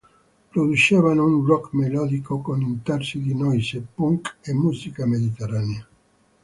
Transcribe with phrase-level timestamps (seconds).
[0.49, 5.87] Producevano un rock melodico con intarsi di noise, punk e musica mediterranea.